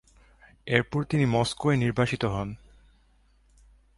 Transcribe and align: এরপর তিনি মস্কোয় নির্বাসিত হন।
এরপর 0.67 1.03
তিনি 1.03 1.25
মস্কোয় 1.25 1.77
নির্বাসিত 1.77 2.23
হন। 2.25 2.49